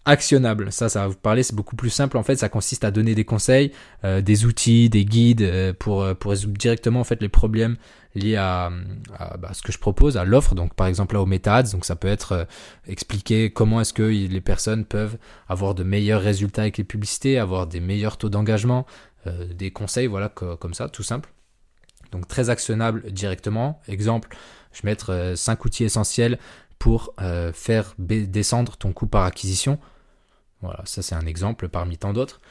[0.05, 0.71] actionnable.
[0.71, 2.17] Ça, ça va vous parler, c'est beaucoup plus simple.
[2.17, 3.71] En fait, ça consiste à donner des conseils,
[4.03, 7.75] euh, des outils, des guides euh, pour, euh, pour résoudre directement en fait les problèmes
[8.13, 8.71] liés à,
[9.39, 10.55] bah, ce que je propose, à l'offre.
[10.55, 12.47] Donc, par exemple, là, au MetaAds, donc ça peut être
[12.87, 15.17] expliquer comment est-ce que les personnes peuvent
[15.49, 18.85] avoir de meilleurs résultats avec les publicités, avoir des meilleurs taux d'engagement,
[19.25, 21.33] des conseils, voilà, comme ça, tout simple.
[22.13, 23.81] Donc, très actionnable directement.
[23.89, 24.29] Exemple,
[24.71, 26.39] je vais mettre 5 outils essentiels
[26.79, 27.13] pour
[27.53, 29.77] faire descendre ton coût par acquisition.
[30.61, 32.41] Voilà, ça c'est un exemple parmi tant d'autres.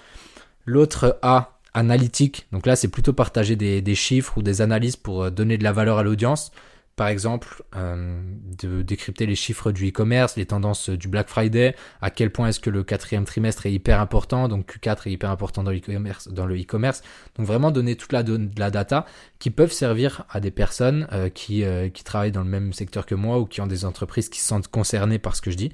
[0.66, 2.46] L'autre A, analytique.
[2.52, 5.72] Donc là, c'est plutôt partager des, chiffres ou des analyses pour euh, donner de la
[5.72, 6.52] valeur à l'audience.
[6.96, 8.22] Par exemple, euh,
[8.62, 12.60] de décrypter les chiffres du e-commerce, les tendances du Black Friday, à quel point est-ce
[12.60, 17.02] que le quatrième trimestre est hyper important, donc Q4 est hyper important dans le e-commerce.
[17.36, 18.22] Donc vraiment donner toute la
[18.70, 19.06] data
[19.40, 23.16] qui peuvent servir à des personnes euh, qui, qui travaillent dans le même secteur que
[23.16, 25.72] moi ou qui ont des entreprises qui se sentent concernées par ce que je dis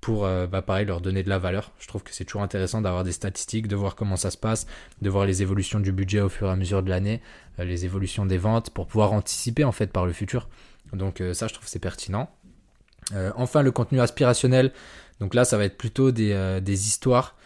[0.00, 1.72] pour, euh, bah, pareil, leur donner de la valeur.
[1.78, 4.66] Je trouve que c'est toujours intéressant d'avoir des statistiques, de voir comment ça se passe,
[5.02, 7.20] de voir les évolutions du budget au fur et à mesure de l'année,
[7.58, 10.48] euh, les évolutions des ventes, pour pouvoir anticiper en fait par le futur.
[10.92, 12.30] Donc euh, ça, je trouve c'est pertinent.
[13.36, 14.72] enfin, le contenu aspirationnel.
[15.20, 17.36] Donc là, ça va être plutôt des, des histoires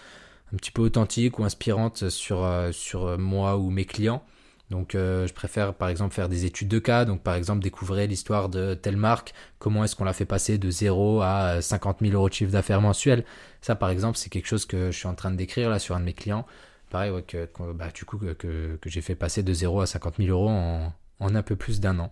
[0.53, 4.23] un petit peu authentiques ou inspirantes sur, sur moi ou mes clients.
[4.70, 8.09] Donc euh, je préfère par exemple faire des études de cas, donc par exemple découvrir
[8.09, 12.14] l'histoire de telle marque, comment est-ce qu'on l'a fait passer de 0 à 50 000
[12.14, 13.24] euros de chiffre d'affaires mensuel.
[13.61, 15.94] Ça par exemple c'est quelque chose que je suis en train de décrire là sur
[15.94, 16.46] un de mes clients.
[16.90, 20.48] Pareil que, bah, du coup que, j'ai fait passer de 0 à 50 000 euros
[20.48, 22.11] en un peu plus d'un an.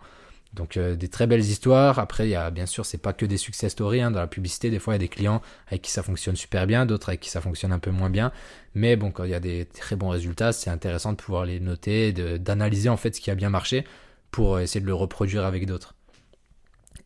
[0.55, 1.99] Donc euh, des très belles histoires.
[1.99, 4.03] Après, il y a bien sûr, c'est pas que des success stories.
[4.03, 4.11] Hein.
[4.11, 6.67] Dans la publicité, des fois, il y a des clients avec qui ça fonctionne super
[6.67, 8.33] bien, d'autres avec qui ça fonctionne un peu moins bien.
[8.75, 11.61] Mais bon, quand il y a des très bons résultats, c'est intéressant de pouvoir les
[11.61, 13.85] noter, d'analyser en fait ce qui a bien marché
[14.31, 15.95] pour essayer de le reproduire avec d'autres.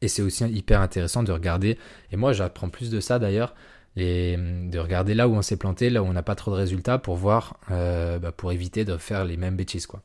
[0.02, 1.78] Et c'est aussi hyper intéressant de regarder.
[2.12, 3.54] Et moi, j'apprends plus de ça d'ailleurs.
[3.96, 6.98] de regarder là où on s'est planté, là où on n'a pas trop de résultats
[6.98, 10.02] pour voir, euh, bah, pour éviter de faire les mêmes bêtises quoi.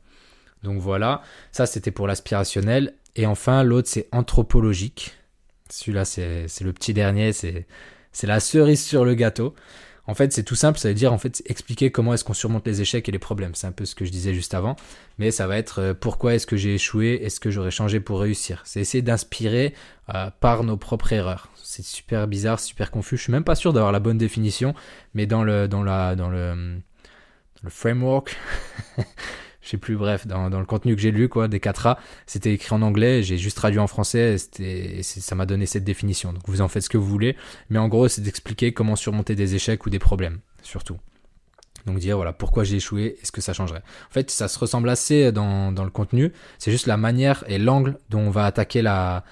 [0.62, 2.94] Donc voilà, ça c'était pour l'aspirationnel.
[3.16, 5.12] Et enfin, l'autre, c'est anthropologique.
[5.70, 7.66] Celui-là, c'est le petit dernier, c'est
[8.22, 9.54] la cerise sur le gâteau.
[10.06, 12.66] En fait, c'est tout simple, ça veut dire en fait expliquer comment est-ce qu'on surmonte
[12.66, 13.54] les échecs et les problèmes.
[13.54, 14.74] C'est un peu ce que je disais juste avant,
[15.18, 18.20] mais ça va être euh, pourquoi est-ce que j'ai échoué, est-ce que j'aurais changé pour
[18.20, 18.62] réussir?
[18.64, 19.74] C'est essayer d'inspirer
[20.12, 21.50] euh, par nos propres erreurs.
[21.62, 23.16] C'est super bizarre, super confus.
[23.16, 24.74] Je suis même pas sûr d'avoir la bonne définition,
[25.14, 26.80] mais dans le dans la dans le,
[27.62, 28.36] le framework
[29.62, 31.96] je sais plus, bref, dans, le contenu que j'ai lu, quoi, des 4A,
[32.26, 36.32] c'était écrit en anglais, j'ai juste traduit en français, et, ça m'a donné cette définition.
[36.32, 37.36] Donc vous en faites ce que vous voulez,
[37.70, 40.98] mais en gros, c'est d'expliquer comment surmonter des échecs ou des problèmes, surtout.
[41.86, 43.82] Donc dire voilà pourquoi j'ai échoué, est-ce que ça changerait?
[44.08, 47.98] En fait, ça se ressemble assez dans, le contenu, c'est juste la manière et l'angle
[48.10, 49.24] dont on va attaquer la,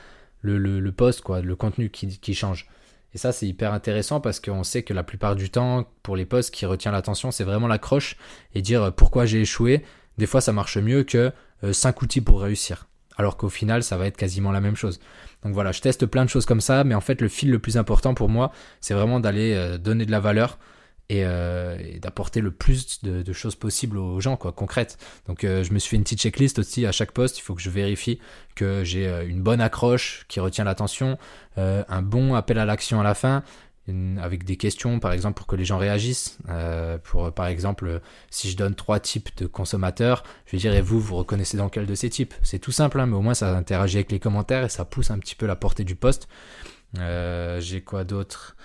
[0.42, 2.68] le, le, le post, quoi, le contenu qui, qui change.
[3.12, 6.26] Et ça, c'est hyper intéressant parce qu'on sait que la plupart du temps, pour les
[6.26, 8.16] posts, qui retient l'attention, c'est vraiment l'accroche
[8.54, 9.82] et dire pourquoi j'ai échoué
[10.18, 11.32] des fois ça marche mieux que
[11.70, 12.86] 5 euh, outils pour réussir.
[13.16, 14.98] Alors qu'au final, ça va être quasiment la même chose.
[15.42, 17.58] Donc voilà, je teste plein de choses comme ça, mais en fait, le fil le
[17.58, 20.58] plus important pour moi, c'est vraiment d'aller euh, donner de la valeur
[21.12, 24.96] euh, et, d'apporter le plus de, choses possibles aux gens, quoi, concrètes.
[25.26, 27.38] Donc je me suis fait une petite checklist aussi à chaque poste.
[27.38, 28.20] Il faut que je vérifie
[28.54, 31.18] que j'ai une bonne accroche qui retient l'attention,
[31.56, 33.42] un bon appel à l'action à la fin,
[34.20, 36.38] avec des questions, par exemple, pour que les gens réagissent.
[36.48, 38.00] Euh, pour, par exemple,
[38.30, 41.68] si je donne trois types de consommateurs, je vais dire, et vous, vous reconnaissez dans
[41.68, 42.34] quel de ces types?
[42.42, 45.10] C'est tout simple, hein, mais au moins ça interagit avec les commentaires et ça pousse
[45.10, 46.28] un petit peu la portée du poste.
[46.98, 48.56] Euh, j'ai quoi d'autre?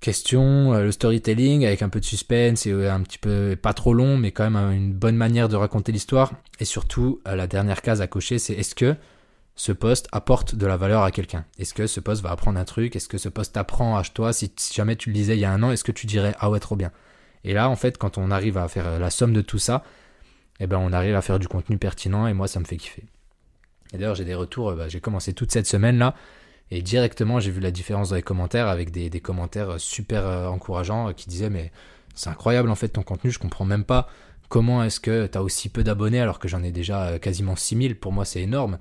[0.00, 3.94] Question, euh, le storytelling avec un peu de suspense et un petit peu pas trop
[3.94, 6.32] long, mais quand même une bonne manière de raconter l'histoire.
[6.60, 8.96] Et surtout, la dernière case à cocher, c'est est-ce que
[9.56, 11.44] ce poste apporte de la valeur à quelqu'un.
[11.58, 12.96] Est-ce que ce poste va apprendre un truc?
[12.96, 14.32] Est-ce que ce poste t'apprend à toi?
[14.32, 16.50] Si, jamais tu le lisais il y a un an, est-ce que tu dirais ah
[16.50, 16.90] ouais trop bien?
[17.44, 19.84] Et là en fait quand on arrive à faire la somme de tout ça,
[20.60, 23.04] eh ben on arrive à faire du contenu pertinent et moi ça me fait kiffer.
[23.92, 26.14] Et d'ailleurs j'ai des retours, bah, j'ai commencé toute cette semaine là
[26.70, 31.12] et directement j'ai vu la différence dans les commentaires avec des, commentaires super euh, encourageants
[31.12, 31.70] qui disaient mais
[32.14, 34.08] c'est incroyable en fait ton contenu, je comprends même pas
[34.48, 37.54] comment est-ce que tu as aussi peu d'abonnés alors que j'en ai déjà euh, quasiment
[37.54, 38.78] 6000, pour moi c'est énorme.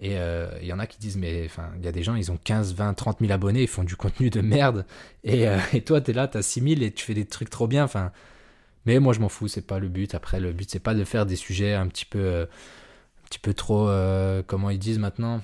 [0.00, 0.16] Et
[0.60, 2.74] il y en a qui disent, mais il y a des gens, ils ont 15,
[2.74, 4.84] 20, 30 000 abonnés, ils font du contenu de merde.
[5.22, 7.48] Et, et toi, tu es là, tu as 6 000 et tu fais des trucs
[7.50, 7.84] trop bien.
[7.84, 8.12] Enfin,
[8.86, 10.14] mais moi, je m'en fous, c'est pas le but.
[10.14, 13.54] Après, le but, c'est pas de faire des sujets un petit peu, un petit peu
[13.54, 13.88] trop,
[14.46, 15.40] comment ils disent maintenant?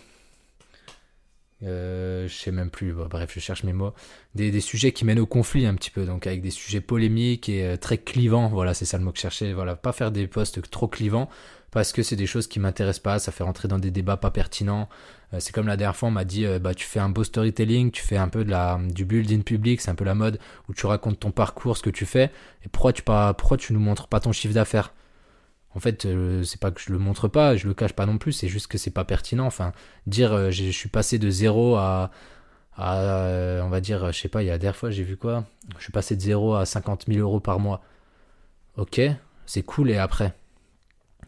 [1.63, 3.93] Euh, je sais même plus, bref, je cherche mes mots,
[4.35, 7.65] des, sujets qui mènent au conflit un petit peu, donc avec des sujets polémiques et
[7.65, 10.27] euh, très clivants, voilà, c'est ça le mot que je cherchais, voilà, pas faire des
[10.27, 11.29] posts trop clivants,
[11.71, 14.31] parce que c'est des choses qui m'intéressent pas, ça fait rentrer dans des débats pas
[14.31, 14.89] pertinents,
[15.35, 17.91] euh, c'est comme la dernière fois, on m'a dit, bah tu fais un beau storytelling,
[17.91, 20.75] tu fais un peu de la, du build-in public, c'est un peu la mode, où
[20.75, 22.31] tu racontes ton parcours, ce que tu fais,
[22.65, 24.95] et pourquoi tu, pas, pourquoi tu nous montres pas ton chiffre d'affaires?
[25.75, 28.19] En fait, euh, c'est pas que je le montre pas, je le cache pas non
[28.19, 29.47] plus, c'est juste que c'est pas pertinent.
[29.47, 29.73] Enfin,
[30.07, 32.11] dire euh, je suis passé de 0 à,
[32.77, 35.45] à on va dire, je sais pas, il y a dernière fois j'ai vu quoi?
[35.79, 37.83] Je suis passé de 0 à 50 000 euros par mois.
[38.77, 39.01] Ok,
[39.47, 40.35] c'est cool et après?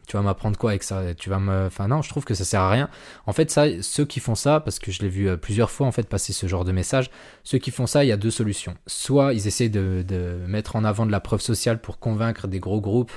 [0.08, 1.14] Tu vas m'apprendre quoi avec ça?
[1.14, 2.88] Tu vas me, enfin non, je trouve que ça sert à rien.
[3.26, 5.86] En fait, ça, ceux qui font ça, parce que je l'ai vu euh, plusieurs fois
[5.86, 7.10] en fait passer ce genre de message,
[7.44, 8.76] ceux qui font ça, il y a deux solutions.
[8.88, 10.04] Soit ils essaient de
[10.48, 13.12] mettre en avant de la preuve sociale pour convaincre des gros groupes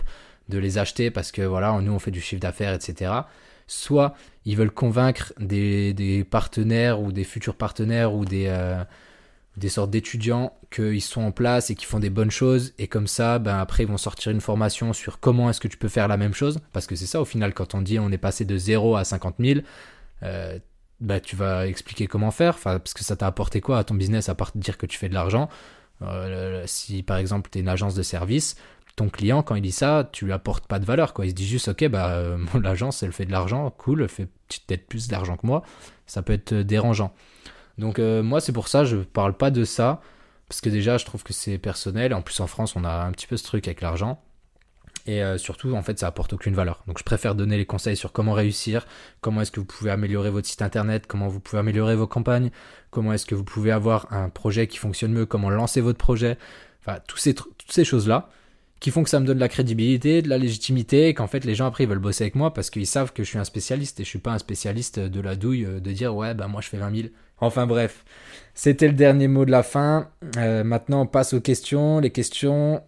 [0.50, 3.12] de les acheter parce que voilà, nous on fait du chiffre d'affaires, etc.
[3.68, 4.14] Soit
[4.46, 8.84] ils veulent convaincre des, partenaires ou des futurs partenaires ou des, euh,
[9.58, 13.08] des sortes d'étudiants qu'ils sont en place et qu'ils font des bonnes choses et comme
[13.08, 16.08] ça, ben après ils vont sortir une formation sur comment est-ce que tu peux faire
[16.08, 18.46] la même chose parce que c'est ça au final quand on dit on est passé
[18.46, 19.62] de 0 à 50 000,
[20.24, 20.60] euh,
[21.02, 24.30] ben, tu vas expliquer comment faire, parce que ça t'a apporté quoi à ton business
[24.30, 25.50] à part dire que tu fais de l'argent?
[26.02, 28.56] Euh, si par exemple tu es une agence de service,
[28.96, 31.14] ton client, quand il dit ça, tu lui apportes pas de valeur.
[31.14, 31.26] Quoi.
[31.26, 34.28] Il se dit juste, ok, bah, euh, l'agence, elle fait de l'argent, cool, elle fait
[34.48, 35.64] peut-être plus d'argent que moi.
[36.06, 37.14] Ça peut être euh, dérangeant.
[37.78, 40.02] Donc, euh, moi, c'est pour ça, je parle pas de ça.
[40.48, 42.14] Parce que déjà, je trouve que c'est personnel.
[42.14, 44.22] En plus, en France, on a un petit peu ce truc avec l'argent.
[45.08, 46.84] Et surtout, en fait, ça apporte aucune valeur.
[46.88, 48.88] Donc, je préfère donner les conseils sur comment réussir,
[49.22, 52.50] comment est-ce que vous pouvez améliorer votre site internet, comment vous pouvez améliorer vos campagnes,
[52.90, 56.40] comment est-ce que vous pouvez avoir un projet qui fonctionne mieux, comment lancer votre projet.
[56.82, 58.30] Enfin, tous ces, toutes ces choses-là
[58.80, 61.46] qui font que ça me donne de la crédibilité, de la légitimité, et qu'en fait
[61.46, 63.44] les gens après ils veulent bosser avec moi parce qu'ils savent que je suis un
[63.44, 66.48] spécialiste et je suis pas un spécialiste de la douille euh, de dire ouais bah
[66.48, 67.08] moi je fais 20 000.
[67.40, 68.06] Enfin bref,
[68.54, 70.10] c'était le dernier mot de la fin.
[70.38, 72.00] Euh, maintenant on passe aux questions.
[72.00, 72.82] Les questions,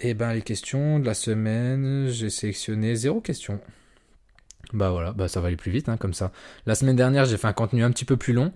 [0.00, 3.60] eh ben les questions de la semaine, j'ai sélectionné zéro question.
[4.72, 6.32] Bah voilà, bah ça va aller plus vite hein, comme ça.
[6.66, 8.52] La semaine dernière j'ai fait un contenu un petit peu plus long.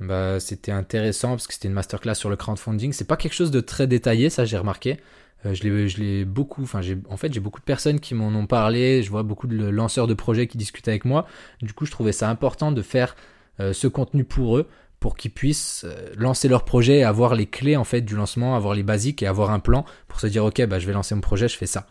[0.00, 2.92] Bah, c'était intéressant parce que c'était une masterclass sur le crowdfunding.
[2.92, 4.98] C'est pas quelque chose de très détaillé, ça j'ai remarqué.
[5.46, 9.10] Euh, je l'ai beaucoup, en fait j'ai beaucoup de personnes qui m'en ont parlé, je
[9.10, 11.26] vois beaucoup de lanceurs de projets qui discutent avec moi.
[11.62, 13.16] Du coup, je trouvais ça important de faire
[13.60, 14.68] euh, ce contenu pour eux
[15.00, 18.54] pour qu'ils puissent euh, lancer leur projet et avoir les clés en fait du lancement,
[18.54, 21.14] avoir les basiques et avoir un plan pour se dire OK, bah je vais lancer
[21.14, 21.86] mon projet, je fais ça.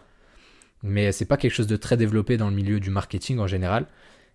[0.83, 3.88] Mais c'est pas quelque chose de très développé dans le milieu du marketing en général.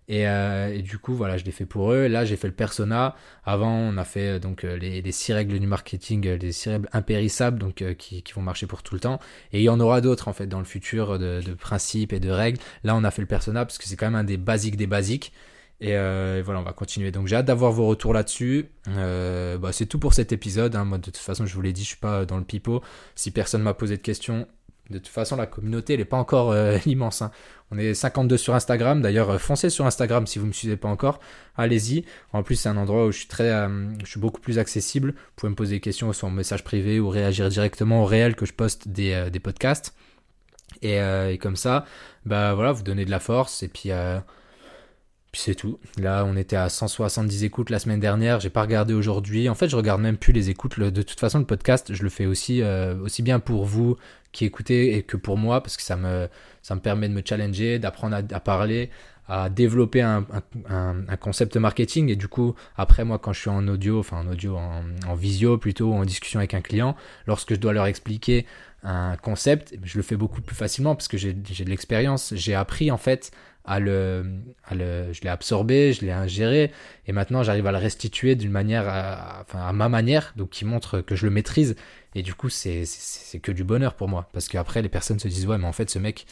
[0.09, 2.07] Euh, et, du coup, voilà, je l'ai fait pour eux.
[2.07, 3.15] Là, j'ai fait le persona.
[3.43, 6.69] Avant, on a fait euh, donc euh, les, les, six règles du marketing, les six
[6.69, 9.19] règles impérissables, donc qui, vont marcher pour tout le temps.
[9.51, 12.19] Et il y en aura d'autres en fait dans le futur de, de, principes et
[12.19, 12.59] de règles.
[12.83, 14.87] Là, on a fait le persona parce que c'est quand même un des basiques des
[14.87, 15.33] basiques.
[15.81, 17.11] Et, voilà, on va continuer.
[17.11, 18.69] Donc j'ai hâte d'avoir vos retours là-dessus.
[18.85, 20.75] bah, c'est tout pour cet épisode.
[20.75, 20.85] Hein.
[20.85, 22.81] Moi, de toute façon, je vous l'ai dit, je suis pas dans le pipeau.
[23.15, 24.47] Si personne m'a posé de questions,
[24.89, 27.21] de toute façon, la communauté, elle n'est pas encore euh, immense.
[27.21, 27.31] Hein.
[27.71, 29.01] On est 52 sur Instagram.
[29.01, 31.19] D'ailleurs, euh, foncez sur Instagram si vous ne me suivez pas encore.
[31.57, 32.05] Allez-y.
[32.33, 35.11] En plus, c'est un endroit où je suis très, euh, beaucoup plus accessible.
[35.11, 38.35] Vous pouvez me poser des questions sur mon message privé ou réagir directement au réel
[38.35, 39.95] que je poste des, podcasts.
[40.81, 40.99] Et,
[41.41, 41.85] comme ça,
[42.25, 43.63] bah voilà, vous donnez de la force.
[43.63, 43.89] Et puis,
[45.33, 45.79] c'est tout.
[45.97, 48.39] Là, on était à 170 écoutes la semaine dernière.
[48.39, 49.49] J'ai pas regardé aujourd'hui.
[49.49, 50.79] En fait, je regarde même plus les écoutes.
[50.79, 52.61] de toute façon, le podcast, je le fais aussi,
[53.01, 53.97] aussi bien pour vous
[54.35, 56.27] qui écoutez et que pour moi, parce que ça me,
[56.61, 58.89] ça me permet de me challenger, d'apprendre à, parler,
[59.29, 60.27] à développer un,
[60.69, 62.09] un, concept marketing.
[62.09, 65.57] Et du coup, après, moi, quand je suis en audio, enfin en audio, en, visio
[65.57, 68.45] plutôt, en discussion avec un client, lorsque je dois leur expliquer
[68.83, 72.33] un concept, je le fais beaucoup plus facilement parce que j'ai de l'expérience.
[72.35, 73.31] J'ai appris en fait
[73.63, 74.25] à le,
[74.65, 76.71] à le, je l'ai absorbé, je l'ai ingéré,
[77.07, 80.65] et maintenant j'arrive à le restituer d'une manière, à, enfin à ma manière, donc qui
[80.65, 81.75] montre que je le maîtrise,
[82.15, 82.85] et du coup c'est
[83.41, 85.89] que du bonheur pour moi, parce qu'après les personnes se disent ouais mais en fait
[85.89, 86.25] ce mec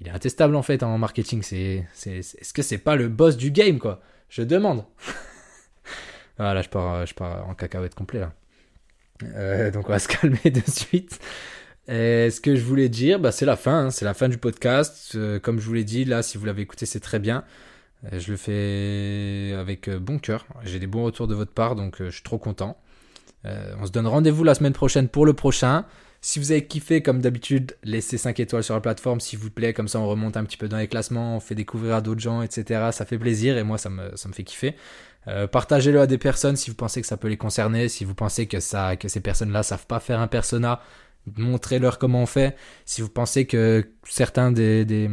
[0.00, 3.78] il est intestable en fait en marketing, est-ce que c'est pas le boss du game
[3.78, 4.00] quoi?
[4.28, 4.84] Je demande.
[6.38, 8.32] voilà, je pars, je pars en cacahuète complet là.
[9.24, 11.18] Euh, donc on va se calmer de suite.
[11.88, 13.90] Et ce que je voulais dire, bah, c'est la fin, hein.
[13.90, 15.12] c'est la fin du podcast.
[15.14, 17.44] Euh, comme je vous l'ai dit, là, si vous l'avez écouté, c'est très bien.
[18.12, 20.46] Euh, je le fais avec bon cœur.
[20.64, 22.80] J'ai des bons retours de votre part, donc je suis trop content.
[23.44, 25.84] On se donne rendez-vous la semaine prochaine pour le prochain.
[26.22, 29.72] Si vous avez kiffé, comme d'habitude, laissez 5 étoiles sur la plateforme, s'il vous plaît.
[29.72, 32.20] Comme ça, on remonte un petit peu dans les classements, on fait découvrir à d'autres
[32.20, 32.90] gens, etc.
[32.92, 34.76] Ça fait plaisir et moi, ça me, ça me fait kiffer.
[35.28, 38.14] Euh, partagez-le à des personnes si vous pensez que ça peut les concerner, si vous
[38.14, 40.80] pensez que, ça, que ces personnes-là savent pas faire un persona,
[41.36, 42.54] montrez-leur comment on fait.
[42.84, 45.08] Si vous pensez que certains des, des,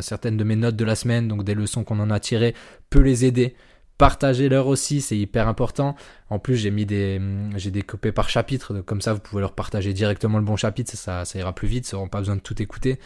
[0.00, 2.54] certaines de mes notes de la semaine, donc des leçons qu'on en a tirées,
[2.90, 3.54] peut les aider,
[4.00, 5.94] partagez-leur aussi, c'est hyper important.
[6.30, 7.20] En plus, j'ai mis des,
[7.56, 11.22] j'ai découpé par chapitre, comme ça vous pouvez leur partager directement le bon chapitre, ça,
[11.34, 12.98] ira plus vite, ça n'aura pas besoin de tout écouter.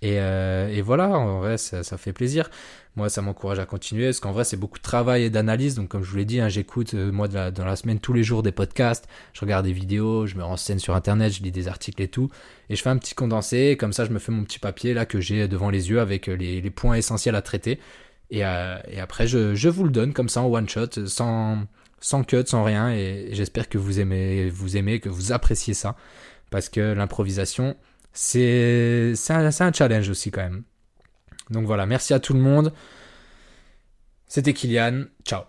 [0.00, 2.48] Et, euh, voilà, en vrai, ça, fait plaisir.
[2.96, 5.74] Moi, ça m'encourage à continuer, parce qu'en vrai, c'est beaucoup de travail et d'analyse.
[5.74, 8.22] Donc, comme je vous l'ai dit, hein, j'écoute, euh, moi, dans la semaine, tous les
[8.22, 9.06] jours des podcasts.
[9.34, 12.30] Je regarde des vidéos, je me renseigne sur Internet, je lis des articles et tout.
[12.70, 15.04] Et je fais un petit condensé, comme ça, je me fais mon petit papier, là,
[15.04, 17.78] que j'ai devant les yeux, avec les, les points essentiels à traiter.
[18.30, 21.64] Et, euh, et après, je, vous le donne, comme ça, en one shot, sans,
[22.00, 22.92] sans cut, sans rien.
[22.92, 25.96] Et, et j'espère que vous aimez, vous aimez, que vous appréciez ça.
[26.50, 27.76] Parce que l'improvisation,
[28.12, 30.64] c'est un, un challenge aussi quand même.
[31.50, 32.72] Donc voilà, merci à tout le monde.
[34.26, 35.04] C'était Kylian.
[35.24, 35.42] Ciao.